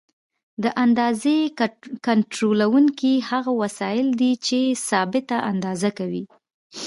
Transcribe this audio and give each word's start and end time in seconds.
د 0.63 0.65
اندازې 0.83 1.37
کنټرولونکي 2.07 3.13
هغه 3.29 3.51
وسایل 3.61 4.07
دي 4.21 4.31
چې 4.47 4.59
ثابته 4.89 5.37
اندازه 5.51 5.89
کوي. 5.97 6.23